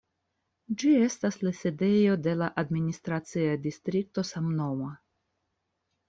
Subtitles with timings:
[0.83, 4.89] Ĝi estas la sidejo de la administracia distrikto samnoma.